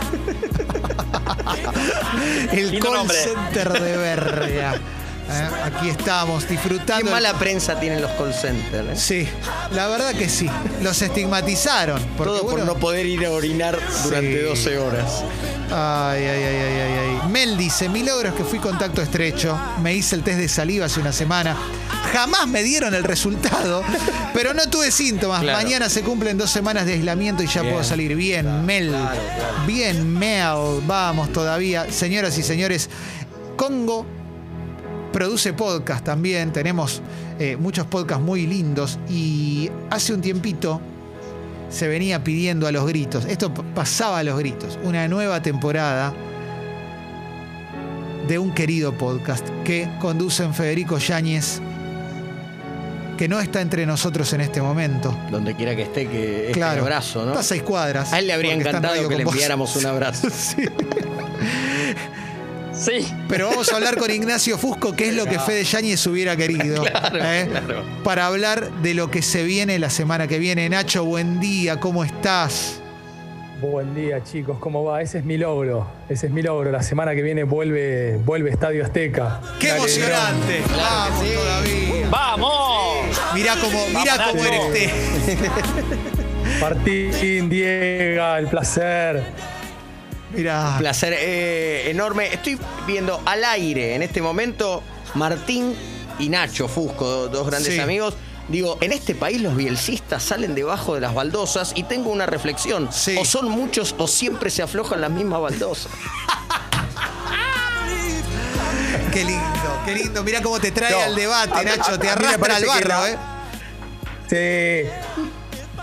El 2.51 2.71
Lindo 2.71 2.85
call 2.87 2.97
nombre. 2.97 3.17
center 3.17 3.71
de 3.81 3.97
verga. 3.97 4.75
¿eh? 4.75 5.49
Aquí 5.63 5.89
estamos 5.89 6.43
Qué 6.45 6.53
disfrutando. 6.53 7.11
mala 7.11 7.33
prensa 7.35 7.79
tienen 7.79 8.01
los 8.01 8.11
call 8.11 8.33
centers. 8.33 8.89
¿eh? 8.89 8.95
Sí, 8.95 9.27
la 9.75 9.87
verdad 9.87 10.13
que 10.13 10.27
sí. 10.27 10.49
Los 10.81 11.01
estigmatizaron. 11.01 12.01
Todo 12.17 12.41
por 12.41 12.51
bueno, 12.51 12.65
no 12.65 12.75
poder 12.75 13.05
ir 13.05 13.25
a 13.25 13.31
orinar 13.31 13.77
durante 14.03 14.39
Sí. 14.39 14.43
12 14.45 14.77
horas. 14.79 15.23
Ay, 15.71 16.23
ay, 16.23 16.43
ay, 16.43 16.55
ay, 16.55 16.79
ay, 16.81 17.19
ay. 17.21 17.29
Mel 17.29 17.57
dice, 17.57 17.89
mi 17.89 18.03
logro 18.03 18.29
es 18.29 18.35
que 18.35 18.43
fui 18.43 18.59
contacto 18.59 19.01
estrecho, 19.01 19.57
me 19.81 19.93
hice 19.93 20.15
el 20.15 20.23
test 20.23 20.39
de 20.39 20.47
saliva 20.47 20.85
hace 20.85 20.99
una 20.99 21.11
semana, 21.11 21.55
jamás 22.11 22.47
me 22.47 22.63
dieron 22.63 22.95
el 22.95 23.03
resultado, 23.03 23.83
pero 24.33 24.53
no 24.53 24.69
tuve 24.69 24.91
síntomas. 24.91 25.41
Claro. 25.41 25.57
Mañana 25.61 25.89
se 25.89 26.01
cumplen 26.01 26.37
dos 26.37 26.49
semanas 26.49 26.85
de 26.85 26.93
aislamiento 26.93 27.43
y 27.43 27.47
ya 27.47 27.61
Bien. 27.61 27.73
puedo 27.73 27.83
salir. 27.83 28.15
Bien, 28.15 28.65
Mel. 28.65 28.95
Bien, 29.67 30.11
Mel. 30.17 30.81
Vamos 30.87 31.31
todavía. 31.31 31.91
Señoras 31.91 32.37
y 32.37 32.43
señores, 32.43 32.89
Congo 33.55 34.05
produce 35.11 35.53
podcast 35.53 36.03
también. 36.03 36.51
Tenemos 36.51 37.01
eh, 37.39 37.57
muchos 37.57 37.85
podcasts 37.85 38.23
muy 38.23 38.47
lindos 38.47 38.97
y 39.09 39.69
hace 39.89 40.13
un 40.13 40.21
tiempito 40.21 40.81
se 41.69 41.87
venía 41.87 42.23
pidiendo 42.23 42.67
a 42.67 42.71
los 42.71 42.85
gritos. 42.87 43.25
Esto 43.25 43.53
pasaba 43.53 44.19
a 44.19 44.23
los 44.23 44.37
gritos. 44.39 44.77
Una 44.83 45.07
nueva 45.07 45.41
temporada 45.41 46.13
de 48.27 48.37
un 48.39 48.51
querido 48.53 48.93
podcast 48.93 49.47
que 49.63 49.87
conducen 49.99 50.53
Federico 50.53 50.97
Yáñez, 50.97 51.61
que 53.17 53.27
no 53.27 53.39
está 53.39 53.61
entre 53.61 53.85
nosotros 53.85 54.31
en 54.33 54.41
este 54.41 54.61
momento. 54.61 55.15
Donde 55.31 55.55
quiera 55.55 55.75
que 55.75 55.83
esté, 55.83 56.07
que 56.07 56.47
es 56.47 56.53
Claro. 56.53 56.81
un 56.81 56.87
abrazo, 56.87 57.21
¿no? 57.23 57.29
Está 57.31 57.39
a 57.41 57.43
seis 57.43 57.63
cuadras. 57.63 58.13
A 58.13 58.19
él 58.19 58.27
le 58.27 58.33
habría 58.33 58.53
encantado 58.53 59.07
que 59.09 59.15
le 59.17 59.23
enviáramos 59.23 59.75
un 59.75 59.85
abrazo. 59.85 60.27
Sí. 60.33 60.63
Sí. 62.79 63.05
Pero 63.27 63.49
vamos 63.49 63.71
a 63.71 63.75
hablar 63.75 63.97
con 63.97 64.09
Ignacio 64.09 64.57
Fusco, 64.57 64.95
que 64.95 65.09
es 65.09 65.13
lo 65.13 65.25
que 65.25 65.37
Fede 65.37 65.63
Yáñez 65.65 66.05
hubiera 66.07 66.37
querido. 66.37 66.83
¿eh? 67.13 67.47
Para 68.03 68.27
hablar 68.27 68.71
de 68.81 68.93
lo 68.93 69.11
que 69.11 69.21
se 69.21 69.43
viene 69.43 69.77
la 69.79 69.89
semana 69.89 70.27
que 70.27 70.39
viene. 70.39 70.69
Nacho, 70.69 71.03
buen 71.03 71.39
día, 71.41 71.79
¿cómo 71.79 72.05
estás? 72.05 72.79
Buen 73.61 73.93
día 73.93 74.23
chicos, 74.23 74.57
¿cómo 74.59 74.85
va? 74.85 75.01
Ese 75.01 75.17
es 75.17 75.25
mi 75.25 75.37
logro, 75.37 75.85
ese 76.07 76.27
es 76.27 76.31
mi 76.31 76.41
logro. 76.41 76.71
La 76.71 76.81
semana 76.81 77.13
que 77.13 77.21
viene 77.21 77.43
vuelve, 77.43 78.15
vuelve 78.23 78.49
Estadio 78.51 78.85
Azteca. 78.85 79.41
¡Qué 79.59 79.67
Dale, 79.67 79.79
emocionante! 79.79 80.63
Vamos 80.77 81.33
todavía. 81.33 82.09
¡Vamos! 82.09 83.21
Mirá 83.33 83.55
cómo, 83.61 83.85
mirá 83.89 84.15
Vamos, 84.15 84.31
cómo 84.31 84.45
eres 84.45 84.61
este. 85.27 85.49
Martín, 86.61 87.49
Diego, 87.49 88.35
el 88.37 88.47
placer. 88.47 89.23
Mirá. 90.31 90.75
Placer 90.77 91.13
eh, 91.17 91.89
enorme. 91.89 92.27
Estoy 92.33 92.57
viendo 92.85 93.21
al 93.25 93.43
aire 93.45 93.95
en 93.95 94.03
este 94.03 94.21
momento 94.21 94.83
Martín 95.15 95.75
y 96.19 96.29
Nacho 96.29 96.67
Fusco, 96.67 97.05
do- 97.07 97.27
dos 97.29 97.47
grandes 97.47 97.73
Sí. 97.73 97.79
amigos. 97.79 98.13
Digo, 98.47 98.77
en 98.81 98.91
este 98.93 99.13
país 99.15 99.41
los 99.41 99.55
bielcistas 99.55 100.23
salen 100.23 100.55
debajo 100.55 100.95
de 100.95 101.01
las 101.01 101.13
baldosas 101.13 101.71
y 101.75 101.83
tengo 101.83 102.09
una 102.09 102.25
reflexión. 102.25 102.89
Sí. 102.91 103.15
O 103.19 103.23
son 103.25 103.49
muchos 103.49 103.93
o 103.99 104.07
siempre 104.07 104.49
se 104.49 104.63
aflojan 104.63 105.01
las 105.01 105.11
mismas 105.11 105.39
baldosas. 105.41 105.91
Qué 109.13 109.23
lindo, 109.25 109.81
qué 109.85 109.95
lindo. 109.95 110.23
Mirá 110.23 110.41
cómo 110.41 110.59
te 110.59 110.71
trae 110.71 110.91
No, 110.91 110.99
al 110.99 111.15
debate, 111.15 111.51
a- 111.59 111.63
Nacho. 111.63 111.91
a- 111.93 111.97
te 111.99 112.09
a 112.09 112.15
me 112.15 112.27
arrastra 112.27 112.55
al 112.55 112.65
barro, 112.65 113.07
¿eh? 113.07 113.17
Sí. 114.29 114.89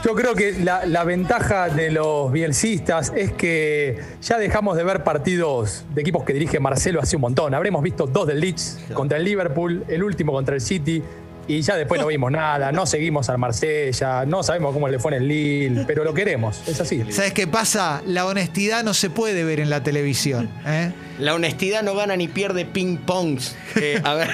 Yo 0.06 0.14
creo 0.14 0.36
que 0.36 0.52
la, 0.52 0.86
la 0.86 1.02
ventaja 1.02 1.68
de 1.68 1.90
los 1.90 2.30
bielcistas 2.30 3.12
es 3.16 3.32
que 3.32 3.98
ya 4.22 4.38
dejamos 4.38 4.76
de 4.76 4.84
ver 4.84 5.02
partidos 5.02 5.84
de 5.92 6.00
equipos 6.00 6.22
que 6.22 6.32
dirige 6.32 6.60
Marcelo 6.60 7.00
hace 7.00 7.16
un 7.16 7.22
montón. 7.22 7.54
Habremos 7.54 7.82
visto 7.82 8.06
dos 8.06 8.28
del 8.28 8.38
Leeds 8.38 8.78
contra 8.94 9.18
el 9.18 9.24
Liverpool, 9.24 9.84
el 9.88 10.04
último 10.04 10.30
contra 10.30 10.54
el 10.54 10.60
City, 10.60 11.02
y 11.48 11.60
ya 11.60 11.74
después 11.74 12.00
no 12.00 12.06
vimos 12.06 12.30
nada, 12.30 12.70
no 12.70 12.86
seguimos 12.86 13.28
al 13.30 13.38
Marsella, 13.38 14.24
no 14.26 14.44
sabemos 14.44 14.72
cómo 14.72 14.86
le 14.86 15.00
fue 15.00 15.16
en 15.16 15.22
el 15.22 15.28
Lille, 15.28 15.84
pero 15.88 16.04
lo 16.04 16.14
queremos, 16.14 16.62
es 16.68 16.80
así. 16.80 17.02
¿Sabes 17.10 17.32
qué 17.32 17.48
pasa? 17.48 18.00
La 18.06 18.26
honestidad 18.26 18.84
no 18.84 18.94
se 18.94 19.10
puede 19.10 19.42
ver 19.42 19.58
en 19.58 19.70
la 19.70 19.82
televisión. 19.82 20.48
¿eh? 20.66 20.92
La 21.18 21.34
honestidad 21.34 21.82
no 21.82 21.96
gana 21.96 22.14
ni 22.14 22.28
pierde 22.28 22.64
ping-pongs. 22.64 23.56
eh, 23.74 24.00
a 24.04 24.14
ver, 24.14 24.30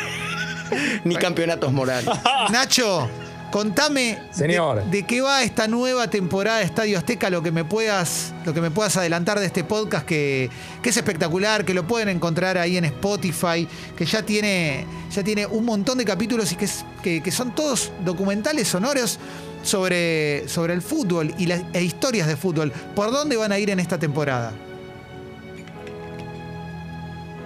ni 1.05 1.17
campeonatos 1.17 1.73
morales. 1.73 2.11
Nacho, 2.51 3.09
contame 3.53 4.19
Señor. 4.33 4.83
De, 4.87 4.91
de 4.91 5.03
qué 5.05 5.21
va 5.21 5.45
esta 5.45 5.69
nueva 5.69 6.09
temporada 6.09 6.59
de 6.59 6.65
Estadio 6.65 6.99
Azteca, 6.99 7.31
lo 7.31 7.41
que 7.43 7.53
me 7.53 7.65
puedas, 7.65 8.35
lo 8.45 8.53
que 8.53 8.61
me 8.61 8.73
puedas 8.73 8.97
adelantar 8.97 9.39
de 9.39 9.47
este 9.47 9.63
podcast 9.63 10.05
que, 10.05 10.51
que 10.83 10.89
es 10.91 10.97
espectacular, 10.97 11.65
que 11.65 11.75
lo 11.75 11.87
pueden 11.87 12.09
encontrar 12.09 12.59
ahí 12.59 12.77
en 12.77 12.85
Spotify, 12.87 13.69
que 13.97 14.05
ya 14.05 14.23
tiene, 14.25 14.85
ya 15.13 15.23
tiene 15.23 15.47
un 15.47 15.65
montón 15.65 15.99
de 15.99 16.05
capítulos 16.05 16.51
y 16.51 16.57
que, 16.57 16.65
es- 16.65 16.85
que, 17.03 17.23
que 17.23 17.31
son 17.31 17.55
todos 17.55 17.93
documentales 18.05 18.67
sonoros 18.67 19.21
sobre, 19.63 20.49
sobre 20.49 20.73
el 20.75 20.83
fútbol 20.83 21.33
y 21.39 21.47
las 21.47 21.63
e 21.73 21.85
historias 21.85 22.27
de 22.27 22.35
fútbol. 22.37 22.73
¿Por 22.97 23.13
dónde 23.13 23.37
van 23.37 23.53
a 23.53 23.59
ir 23.61 23.71
en 23.71 23.79
esta 23.79 23.97
temporada? 23.99 24.53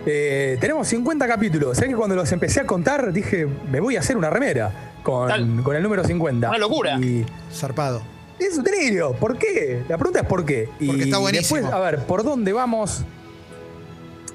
Eh, 0.07 0.57
tenemos 0.61 0.87
50 0.89 1.27
capítulos. 1.27 1.77
¿Sabes 1.77 1.91
que 1.91 1.97
cuando 1.97 2.15
los 2.15 2.31
empecé 2.31 2.61
a 2.61 2.65
contar 2.67 3.13
dije, 3.13 3.47
me 3.71 3.81
voy 3.81 3.97
a 3.97 4.01
hacer 4.01 4.17
una 4.17 4.31
remera 4.31 4.93
con, 5.07 5.77
el 5.77 5.83
número 5.83 6.03
50? 6.05 6.49
Una 6.49 6.59
locura. 6.59 6.99
Y 6.99 7.25
Zarpado. 7.53 8.03
es 8.39 8.59
un 8.59 8.65
delirio. 8.65 9.13
¿Por 9.13 9.39
qué? 9.39 9.83
La 9.89 9.97
pregunta 9.97 10.21
es 10.21 10.27
¿por 10.27 10.45
qué? 10.45 10.69
Y 10.81 10.87
Porque 10.89 11.03
está 11.05 11.19
buenísimo. 11.19 11.61
Después, 11.61 11.75
a 11.75 11.79
ver, 11.79 11.99
¿por 12.01 12.25
dónde 12.25 12.53
vamos? 12.53 13.05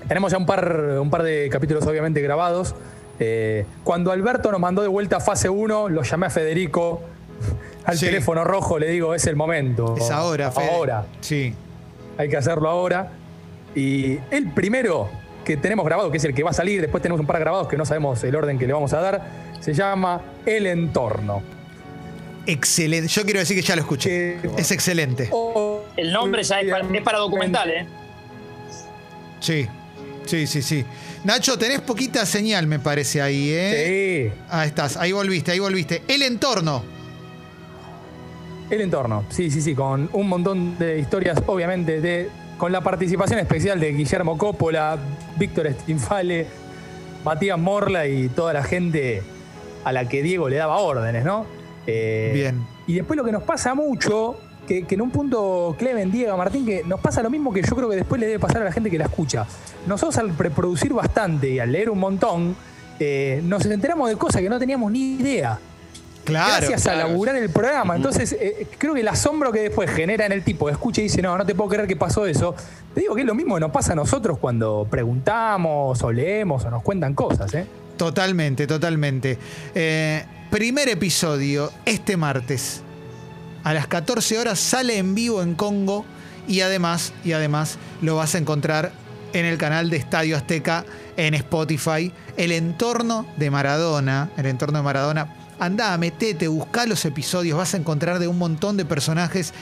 Tenemos 0.08 0.32
ya 0.32 0.38
un 0.38 0.46
par, 0.46 0.98
un 1.00 1.10
par 1.10 1.24
de 1.24 1.50
capítulos 1.52 1.86
obviamente 1.86 2.22
grabados. 2.22 2.74
Eh, 3.20 3.66
cuando 3.84 4.12
Alberto 4.12 4.52
nos 4.52 4.60
mandó 4.60 4.82
de 4.82 4.88
vuelta 4.88 5.18
a 5.18 5.20
fase 5.20 5.50
1, 5.50 5.90
lo 5.90 6.04
llamé 6.04 6.26
a 6.26 6.30
Federico 6.30 7.02
al 7.86 7.98
Sí. 7.98 8.06
teléfono 8.08 8.44
rojo, 8.44 8.80
le 8.80 8.90
digo, 8.90 9.14
es 9.14 9.28
el 9.28 9.36
momento. 9.36 9.96
Es 9.98 10.10
ahora, 10.10 10.52
Fede. 10.52 10.70
Ahora. 10.72 11.06
Sí. 11.22 11.54
hay 12.18 12.30
que 12.30 12.38
hacerlo 12.38 12.70
ahora. 12.70 13.12
Y 13.76 14.18
el 14.32 14.52
primero 14.54 15.10
que 15.46 15.58
tenemos 15.58 15.86
grabado, 15.86 16.12
que 16.12 16.18
es 16.18 16.24
el 16.26 16.34
que 16.34 16.44
va 16.44 16.50
a 16.52 16.54
salir, 16.54 16.82
después 16.82 17.02
tenemos 17.02 17.20
un 17.20 17.26
par 17.28 17.40
grabados 17.40 17.68
que 17.68 17.78
no 17.78 17.86
sabemos 17.86 18.24
el 18.24 18.36
orden 18.36 18.58
que 18.60 18.68
le 18.68 18.74
vamos 18.74 18.94
a 18.94 19.02
dar, 19.02 19.22
se 19.62 19.74
llama 19.74 20.22
El 20.46 20.68
Entorno. 20.68 21.42
Excelente. 22.46 23.08
Yo 23.08 23.24
quiero 23.24 23.40
decir 23.40 23.56
que 23.56 23.62
ya 23.62 23.76
lo 23.76 23.82
escuché. 23.84 24.32
Eh, 24.34 24.40
Es 24.58 24.72
excelente. 24.72 25.30
El 25.96 26.12
nombre 26.12 26.44
ya 26.44 26.60
es 26.60 26.70
para, 26.72 26.86
es 26.86 27.02
para 27.02 27.18
documental, 27.20 27.70
¿eh? 27.70 27.88
Sí. 29.40 29.68
Sí, 30.26 30.48
sí, 30.48 30.62
sí. 30.62 30.86
Nacho, 31.24 31.58
tenés 31.58 31.82
poquita 31.82 32.26
señal, 32.26 32.68
me 32.68 32.80
parece 32.80 33.22
ahí, 33.22 33.50
¿eh? 33.52 34.32
Sí, 34.34 34.42
Ahí 34.50 34.68
estás, 34.70 34.98
ahí 34.98 35.12
volviste, 35.12 35.52
ahí 35.52 35.60
volviste. 35.60 36.02
El 36.08 36.24
entorno. 36.24 36.84
El 38.72 38.80
Entorno, 38.80 39.26
sí, 39.30 39.52
sí, 39.52 39.62
sí, 39.62 39.76
con 39.76 40.10
un 40.14 40.30
montón 40.30 40.78
de 40.80 40.98
historias, 40.98 41.38
obviamente, 41.46 42.00
de, 42.00 42.30
con 42.58 42.72
la 42.72 42.80
participación 42.80 43.38
especial 43.40 43.82
de 43.82 43.92
Guillermo 43.92 44.38
Coppola, 44.38 44.98
Víctor 45.38 45.70
Stinfale, 45.74 46.48
Matías 47.26 47.60
Morla 47.60 48.08
y 48.08 48.30
toda 48.30 48.54
la 48.54 48.64
gente 48.64 49.24
a 49.84 49.92
la 49.92 50.08
que 50.08 50.22
Diego 50.22 50.50
le 50.50 50.58
daba 50.58 50.78
órdenes, 50.78 51.26
¿no? 51.26 51.46
Eh, 51.88 52.32
Bien. 52.34 52.66
Y 52.88 52.96
después 52.96 53.18
lo 53.18 53.24
que 53.24 53.32
nos 53.32 53.44
pasa 53.44 53.74
mucho, 53.74 54.38
que, 54.68 54.86
que 54.86 54.96
en 54.96 55.02
un 55.02 55.12
punto 55.12 55.76
Clemen, 55.78 56.12
Diego, 56.12 56.38
Martín, 56.38 56.66
que 56.66 56.84
nos 56.84 57.00
pasa 57.00 57.22
lo 57.22 57.30
mismo 57.30 57.54
que 57.54 57.62
yo 57.62 57.76
creo 57.76 57.90
que 57.90 57.96
después 57.96 58.20
le 58.20 58.28
debe 58.28 58.40
pasar 58.40 58.62
a 58.62 58.66
la 58.66 58.72
gente 58.72 58.90
que 58.90 58.98
la 58.98 59.06
escucha. 59.06 59.46
Nosotros 59.88 60.18
al 60.18 60.32
preproducir 60.32 60.94
bastante 60.94 61.50
y 61.50 61.60
al 61.60 61.72
leer 61.72 61.90
un 61.90 62.00
montón, 62.00 62.56
eh, 63.00 63.42
nos 63.44 63.66
enteramos 63.66 64.10
de 64.10 64.16
cosas 64.16 64.42
que 64.42 64.50
no 64.50 64.60
teníamos 64.60 64.92
ni 64.92 65.16
idea. 65.16 65.60
Claro, 66.24 66.54
gracias 66.58 66.86
a 66.86 66.94
claro. 66.94 67.10
laburar 67.10 67.36
el 67.36 67.50
programa. 67.50 67.96
Entonces, 67.96 68.34
eh, 68.34 68.68
creo 68.78 68.94
que 68.94 69.02
el 69.02 69.08
asombro 69.08 69.52
que 69.52 69.62
después 69.62 69.90
genera 69.90 70.26
en 70.26 70.32
el 70.32 70.44
tipo, 70.44 70.70
escucha 70.70 71.02
y 71.02 71.06
dice, 71.06 71.22
no, 71.22 71.36
no 71.36 71.46
te 71.46 71.56
puedo 71.56 71.70
creer 71.70 71.88
que 71.88 71.96
pasó 71.96 72.28
eso. 72.28 72.54
Te 72.94 73.02
digo 73.02 73.16
que 73.16 73.22
es 73.22 73.28
lo 73.28 73.34
mismo 73.34 73.56
que 73.56 73.62
nos 73.62 73.72
pasa 73.72 73.94
a 73.94 73.96
nosotros 73.96 74.38
cuando 74.38 74.86
preguntamos 74.90 76.02
o 76.04 76.12
leemos 76.12 76.64
o 76.66 76.70
nos 76.70 76.84
cuentan 76.84 77.16
cosas, 77.16 77.54
¿eh? 77.56 77.66
Totalmente, 78.02 78.66
totalmente. 78.66 79.38
Eh, 79.76 80.26
primer 80.50 80.90
episodio, 80.90 81.72
este 81.86 82.18
martes. 82.18 82.82
A 83.64 83.76
las 83.76 83.86
14 83.86 84.40
horas 84.40 84.60
sale 84.60 84.98
en 84.98 85.14
vivo 85.14 85.44
en 85.44 85.54
Congo 85.54 86.04
y 86.48 86.62
además, 86.62 87.14
y 87.24 87.34
además 87.34 87.78
lo 88.02 88.16
vas 88.16 88.34
a 88.34 88.40
encontrar 88.40 88.92
en 89.34 89.46
el 89.46 89.60
canal 89.60 89.92
de 89.92 89.98
Estadio 89.98 90.36
Azteca 90.36 90.84
en 91.16 91.36
Spotify. 91.36 92.12
El 92.38 92.54
entorno 92.54 93.28
de 93.38 93.52
Maradona, 93.52 94.32
el 94.36 94.48
entorno 94.48 94.80
de 94.80 94.84
Maradona. 94.84 95.36
Andá, 95.60 95.96
metete, 96.00 96.48
buscá 96.48 96.88
los 96.88 97.06
episodios, 97.06 97.56
vas 97.56 97.76
a 97.76 97.78
encontrar 97.78 98.18
de 98.18 98.28
un 98.28 98.40
montón 98.40 98.78
de 98.78 98.86
personajes 98.86 99.54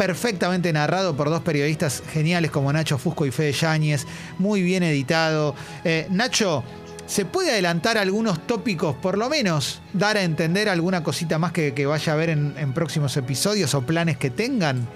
perfectamente 0.00 0.72
narrado 0.72 1.14
por 1.14 1.28
dos 1.28 1.42
periodistas 1.42 2.02
geniales 2.10 2.50
como 2.50 2.72
Nacho 2.72 2.96
Fusco 2.96 3.26
y 3.26 3.30
Fede 3.30 3.52
Yáñez, 3.52 4.06
muy 4.38 4.62
bien 4.62 4.82
editado. 4.82 5.54
Eh, 5.84 6.06
Nacho, 6.08 6.64
¿se 7.10 7.24
puede 7.24 7.50
adelantar 7.50 7.98
algunos 7.98 8.46
tópicos, 8.46 8.94
por 8.94 9.18
lo 9.18 9.28
menos 9.28 9.82
dar 9.92 10.16
a 10.16 10.22
entender 10.22 10.68
alguna 10.68 11.02
cosita 11.02 11.40
más 11.40 11.50
que, 11.50 11.74
que 11.74 11.84
vaya 11.84 12.12
a 12.12 12.16
ver 12.16 12.30
en, 12.30 12.54
en 12.56 12.72
próximos 12.72 13.16
episodios 13.16 13.74
o 13.74 13.82
planes 13.82 14.16
que 14.16 14.30
tengan? 14.30 14.86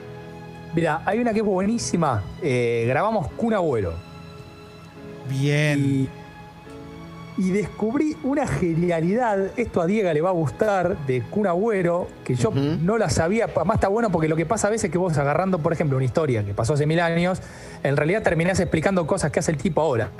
Mira, 0.77 1.03
hay 1.07 1.19
una 1.19 1.33
que 1.33 1.41
es 1.41 1.45
buenísima. 1.45 2.23
Eh, 2.41 2.85
grabamos 2.87 3.33
Kun 3.33 3.53
Agüero. 3.55 3.95
Bien. 5.29 6.09
Y, 7.37 7.43
y 7.43 7.51
descubrí 7.51 8.17
una 8.23 8.47
genialidad, 8.47 9.51
esto 9.57 9.81
a 9.81 9.87
Diego 9.87 10.13
le 10.13 10.21
va 10.21 10.29
a 10.31 10.35
gustar, 10.35 10.97
de 11.09 11.21
Kun 11.21 11.49
Agüero, 11.49 12.07
que 12.23 12.37
yo 12.37 12.53
no 12.53 12.97
la 12.97 13.11
sabía. 13.11 13.47
Además 13.47 13.75
está 13.75 13.89
bueno 13.89 14.13
porque 14.13 14.29
lo 14.29 14.37
que 14.37 14.47
pasa 14.47 14.69
a 14.69 14.71
veces 14.71 14.85
es 14.85 14.93
que 14.93 14.99
vos 14.99 15.19
agarrando, 15.19 15.59
por 15.59 15.73
ejemplo, 15.73 15.97
una 15.97 16.05
historia 16.05 16.45
que 16.45 16.55
pasó 16.55 16.75
hace 16.75 16.87
mil 16.87 17.01
años, 17.01 17.41
en 17.83 17.97
realidad 17.97 18.23
terminás 18.23 18.61
explicando 18.61 19.05
cosas 19.05 19.33
que 19.33 19.41
hace 19.41 19.51
el 19.51 19.59
tipo 19.59 19.81
ahora. 19.81 20.11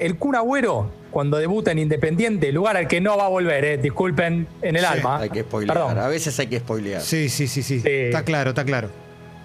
El 0.00 0.16
Kun 0.16 0.34
Agüero, 0.34 0.90
cuando 1.10 1.36
debuta 1.38 1.70
en 1.72 1.78
Independiente, 1.78 2.50
lugar 2.52 2.76
al 2.76 2.88
que 2.88 3.00
no 3.00 3.16
va 3.16 3.26
a 3.26 3.28
volver, 3.28 3.64
eh, 3.64 3.78
disculpen, 3.78 4.46
en 4.62 4.76
el 4.76 4.82
Sí, 4.82 4.86
alma. 4.88 5.18
Hay 5.20 5.30
que 5.30 5.42
spoilear. 5.42 5.76
Perdón. 5.76 5.98
A 5.98 6.08
veces 6.08 6.38
hay 6.38 6.46
que 6.46 6.58
spoilear. 6.58 7.02
Sí, 7.02 7.28
sí, 7.28 7.46
sí, 7.46 7.62
sí. 7.62 7.82
Está 7.84 8.24
claro, 8.24 8.50
está 8.50 8.64
claro. 8.64 8.88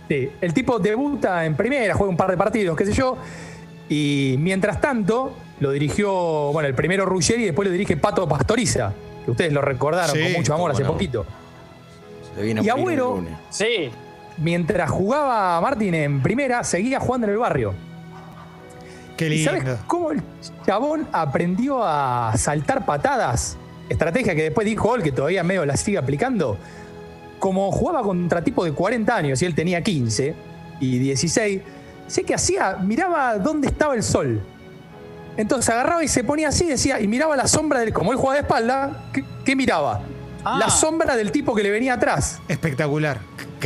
Sí, 0.07 0.29
el 0.41 0.53
tipo 0.53 0.79
debuta 0.79 1.45
en 1.45 1.55
primera, 1.55 1.93
juega 1.95 2.09
un 2.09 2.17
par 2.17 2.29
de 2.31 2.38
partidos, 2.38 2.77
qué 2.77 2.85
sé 2.85 2.93
yo. 2.93 3.17
Y 3.89 4.35
mientras 4.39 4.79
tanto, 4.81 5.33
lo 5.59 5.71
dirigió, 5.71 6.12
bueno, 6.51 6.67
el 6.69 6.75
primero 6.75 7.05
Ruggeri 7.05 7.43
y 7.43 7.45
después 7.47 7.67
lo 7.67 7.71
dirige 7.71 7.97
Pato 7.97 8.27
Pastoriza, 8.27 8.93
que 9.25 9.31
ustedes 9.31 9.51
lo 9.51 9.62
recordaron 9.62 10.15
Sí, 10.15 10.21
con 10.24 10.31
mucho 10.33 10.53
amor 10.53 10.71
hace 10.71 10.83
no. 10.83 10.91
poquito. 10.93 11.25
Se 12.35 12.41
viene 12.43 12.62
a 12.62 12.63
Y 12.63 12.67
Agüero-. 12.69 13.24
Sí. 13.50 13.89
Mientras 14.38 14.89
jugaba 14.89 15.59
Martín 15.62 15.93
en 15.95 16.21
primera, 16.21 16.63
seguía 16.63 17.00
jugando 17.00 17.27
en 17.27 17.33
el 17.33 17.39
barrio. 17.39 17.74
Qué 19.17 19.27
¿Y 19.34 19.43
sabes 19.43 19.63
lindo. 19.63 19.79
cómo 19.88 20.12
el 20.12 20.22
chabón 20.65 21.07
aprendió 21.12 21.84
a 21.84 22.34
saltar 22.38 22.86
patadas? 22.86 23.57
Estrategia 23.88 24.36
que 24.36 24.43
después 24.43 24.65
dijo 24.65 24.95
él, 24.95 25.03
que 25.03 25.12
todavía 25.12 25.43
medio 25.43 25.65
la 25.65 25.77
sigue 25.77 25.98
aplicando. 25.98 26.57
Como 27.39 27.72
jugaba 27.72 28.01
contra 28.01 28.43
tipo 28.43 28.65
de 28.65 28.72
40 28.72 29.15
años 29.15 29.41
y 29.41 29.45
él 29.45 29.55
tenía 29.55 29.81
15 29.81 30.36
y 30.79 31.00
16, 31.00 31.62
sé 32.07 32.24
que 32.24 32.34
hacía, 32.34 32.77
miraba 32.77 33.38
dónde 33.38 33.67
estaba 33.67 33.93
el 33.95 34.03
sol. 34.03 34.41
Entonces 35.38 35.69
agarraba 35.69 36.03
y 36.03 36.07
se 36.07 36.24
ponía 36.24 36.50
así, 36.50 36.65
decía, 36.65 37.00
y 37.00 37.07
miraba 37.07 37.36
la 37.36 37.48
sombra 37.48 37.79
del. 37.79 37.93
Como 37.93 38.12
él 38.12 38.17
jugaba 38.17 38.36
de 38.36 38.41
espalda, 38.41 39.10
¿qué, 39.13 39.24
qué 39.43 39.55
miraba? 39.55 40.01
Ah. 40.43 40.57
La 40.60 40.69
sombra 40.69 41.15
del 41.15 41.31
tipo 41.31 41.53
que 41.53 41.63
le 41.63 41.72
venía 41.72 41.95
atrás. 41.95 42.39
Espectacular. 42.48 43.19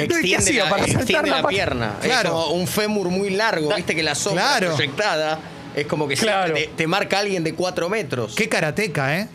Que 0.08 0.15
Entonces, 0.15 0.25
¿qué 0.29 0.36
extiende, 0.36 0.63
la, 0.63 0.70
para 0.70 0.84
saltar 0.84 1.01
extiende 1.01 1.29
la 1.29 1.41
la 1.41 1.48
pierna. 1.48 1.96
Claro. 2.01 2.29
Es 2.29 2.34
como 2.46 2.53
un 2.53 2.68
fémur 2.68 3.10
muy 3.10 3.29
largo. 3.32 3.74
Viste 3.75 3.96
que 3.96 4.03
la 4.03 4.15
sombra 4.15 4.44
Claro. 4.44 4.75
proyectada 4.75 5.39
es 5.75 5.86
como 5.88 6.08
que 6.08 6.15
Claro. 6.15 6.53
te, 6.53 6.70
te 6.75 6.88
marca 6.88 7.20
alguien 7.20 7.44
de 7.44 7.53
4 7.53 7.89
metros. 7.89 8.36
Qué 8.36 8.48
karateca, 8.50 9.18
¿eh? 9.20 9.27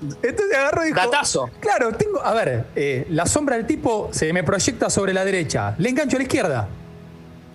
Entonces 0.00 0.56
agarró 0.56 0.84
y 0.84 0.88
dijo. 0.88 0.98
Datazo. 1.00 1.50
Claro, 1.60 1.92
tengo. 1.94 2.24
A 2.24 2.32
ver, 2.32 2.66
eh, 2.76 3.06
la 3.10 3.26
sombra 3.26 3.56
del 3.56 3.66
tipo 3.66 4.08
se 4.12 4.32
me 4.32 4.44
proyecta 4.44 4.90
sobre 4.90 5.12
la 5.12 5.24
derecha. 5.24 5.74
Le 5.78 5.88
engancho 5.88 6.16
a 6.16 6.18
la 6.18 6.22
izquierda. 6.22 6.68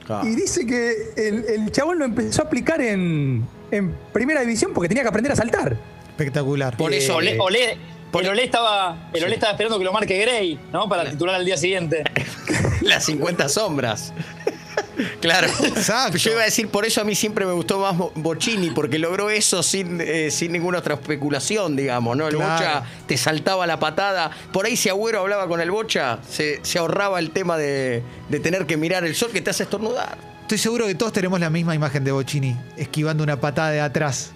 Ah. 0.09 0.21
Y 0.25 0.35
dice 0.35 0.65
que 0.65 1.13
el, 1.15 1.45
el 1.47 1.71
chabón 1.71 1.99
lo 1.99 2.05
empezó 2.05 2.41
a 2.41 2.45
aplicar 2.45 2.81
en, 2.81 3.47
en 3.71 3.95
primera 4.11 4.41
división 4.41 4.71
porque 4.73 4.89
tenía 4.89 5.03
que 5.03 5.09
aprender 5.09 5.31
a 5.31 5.35
saltar. 5.37 5.77
Espectacular. 6.09 6.75
Por 6.75 6.93
eso, 6.93 7.15
Olé, 7.15 7.37
Olé- 7.39 7.77
Por- 8.13 8.23
el 8.23 8.29
Olé 8.29 8.45
estaba, 8.45 9.09
el 9.11 9.23
Olé 9.25 9.33
estaba 9.33 9.51
esperando 9.51 9.77
que 9.77 9.83
lo 9.83 9.91
marque 9.91 10.17
Gray, 10.19 10.57
¿no? 10.71 10.87
Para 10.87 11.09
titular 11.09 11.35
al 11.35 11.43
día 11.45 11.57
siguiente. 11.57 12.03
Las 12.81 13.03
50 13.05 13.49
sombras. 13.49 14.13
Claro. 15.21 15.47
Exacto. 15.47 16.17
Yo 16.17 16.31
iba 16.33 16.41
a 16.41 16.45
decir, 16.45 16.67
por 16.67 16.85
eso 16.85 17.01
a 17.01 17.03
mí 17.03 17.15
siempre 17.15 17.45
me 17.47 17.53
gustó 17.53 17.79
más 17.79 17.97
Bo- 17.97 18.11
Bocini, 18.15 18.69
porque 18.71 18.99
logró 18.99 19.29
eso 19.31 19.63
sin, 19.63 19.99
eh, 20.01 20.29
sin 20.29 20.51
ninguna 20.51 20.79
otra 20.79 20.93
especulación, 20.95 21.75
digamos, 21.75 22.15
¿no? 22.15 22.27
El 22.27 22.35
Claro. 22.35 22.53
Bocha 22.53 22.83
te 23.07 23.17
saltaba 23.17 23.65
la 23.65 23.79
patada. 23.79 24.29
Por 24.51 24.65
ahí 24.67 24.75
si 24.77 24.89
Agüero 24.89 25.19
hablaba 25.21 25.47
con 25.47 25.61
el 25.61 25.71
Bocha, 25.71 26.19
se, 26.29 26.59
se 26.63 26.77
ahorraba 26.77 27.17
el 27.19 27.31
tema 27.31 27.57
de, 27.57 28.03
de 28.29 28.39
tener 28.39 28.67
que 28.67 28.77
mirar 28.77 29.03
el 29.03 29.15
sol 29.15 29.31
que 29.31 29.41
te 29.41 29.49
hace 29.49 29.63
estornudar. 29.63 30.15
Estoy 30.41 30.57
seguro 30.59 30.85
que 30.85 30.93
todos 30.95 31.11
tenemos 31.13 31.39
la 31.39 31.49
misma 31.49 31.73
imagen 31.73 32.03
de 32.03 32.11
Bocini, 32.11 32.55
esquivando 32.77 33.23
una 33.23 33.39
patada 33.39 33.71
de 33.71 33.81
atrás. 33.81 34.31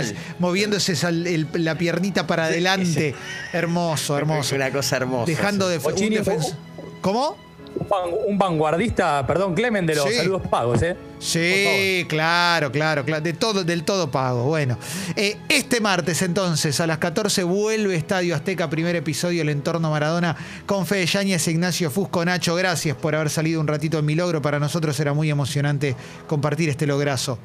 Ese- 0.00 0.14
moviéndose 0.38 0.92
esa- 0.92 1.08
el- 1.10 1.46
la 1.54 1.76
piernita 1.76 2.26
para 2.26 2.44
adelante. 2.44 3.14
Hermoso, 3.52 4.16
hermoso. 4.16 4.54
Una 4.54 4.70
cosa 4.70 4.96
hermosa. 4.96 5.26
Dejando 5.26 5.68
de 5.68 5.78
un 5.78 6.10
defensa. 6.10 6.56
¿Cómo? 7.00 7.36
Un, 7.72 7.88
van- 7.88 8.10
un 8.26 8.36
vanguardista, 8.36 9.24
perdón, 9.26 9.54
Clemen, 9.54 9.86
de 9.86 9.94
los 9.94 10.08
Sí. 10.08 10.14
saludos 10.16 10.42
pagos, 10.50 10.82
¿eh? 10.82 10.96
Sí, 11.20 12.04
claro, 12.08 12.72
claro, 12.72 13.04
claro. 13.04 13.22
De 13.22 13.32
todo, 13.32 13.62
del 13.62 13.84
todo 13.84 14.10
pago. 14.10 14.42
Bueno, 14.44 14.76
eh, 15.14 15.36
este 15.48 15.80
martes 15.80 16.20
entonces 16.22 16.80
a 16.80 16.86
las 16.88 16.98
14 16.98 17.44
vuelve 17.44 17.94
Estadio 17.94 18.34
Azteca, 18.34 18.68
primer 18.68 18.96
episodio, 18.96 19.42
el 19.42 19.48
entorno 19.50 19.88
Maradona, 19.90 20.36
con 20.66 20.84
Fede 20.84 21.06
Yáñez, 21.06 21.46
Ignacio 21.46 21.90
Fusco, 21.92 22.24
Nacho. 22.24 22.56
Gracias 22.56 22.96
por 22.96 23.14
haber 23.14 23.30
salido 23.30 23.60
un 23.60 23.68
ratito 23.68 23.98
en 24.00 24.04
mi 24.06 24.14
logro. 24.16 24.42
Para 24.42 24.58
nosotros 24.58 24.98
era 24.98 25.12
muy 25.14 25.30
emocionante 25.30 25.94
compartir 26.26 26.68
este 26.70 26.86
lograzo. 26.86 27.38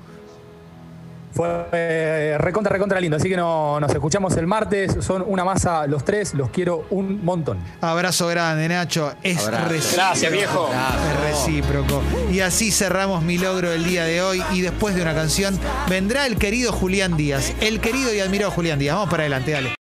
Fue 1.36 1.68
eh, 1.74 2.38
recontra, 2.40 2.72
recontra 2.72 2.98
lindo. 3.02 3.18
Así 3.18 3.28
que 3.28 3.36
no, 3.36 3.78
nos 3.78 3.92
escuchamos 3.92 4.38
el 4.38 4.48
martes. 4.48 4.96
Son 5.02 5.22
una 5.28 5.44
masa 5.44 5.86
los 5.86 6.06
tres. 6.06 6.34
Los 6.34 6.50
quiero 6.50 6.86
un 6.92 7.26
montón. 7.26 7.60
Abrazo 7.82 8.28
grande, 8.28 8.70
Nacho. 8.70 9.14
Es 9.22 9.46
Abrazo. 9.46 9.68
recíproco. 9.68 9.96
Gracias, 9.96 10.32
viejo. 10.32 10.70
Es 10.72 11.30
recíproco. 11.30 12.02
Y 12.32 12.40
así 12.40 12.72
cerramos 12.72 13.22
mi 13.22 13.38
logro 13.38 13.70
del 13.70 13.84
día 13.84 14.06
de 14.06 14.22
hoy. 14.22 14.42
Y 14.54 14.62
después 14.62 14.96
de 14.96 15.02
una 15.02 15.14
canción 15.14 15.60
vendrá 15.90 16.26
el 16.26 16.38
querido 16.38 16.72
Julián 16.72 17.18
Díaz. 17.18 17.54
El 17.60 17.82
querido 17.82 18.14
y 18.14 18.22
admirado 18.22 18.52
Julián 18.52 18.80
Díaz. 18.80 18.96
Vamos 18.96 19.10
para 19.10 19.24
adelante, 19.24 19.52
dale. 19.52 19.70